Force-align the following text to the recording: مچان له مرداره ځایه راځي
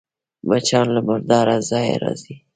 مچان 0.47 0.87
له 0.95 1.01
مرداره 1.07 1.55
ځایه 1.69 1.95
راځي 2.03 2.35